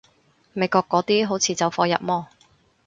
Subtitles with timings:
[0.53, 2.27] 美國嗰啲好似走火入魔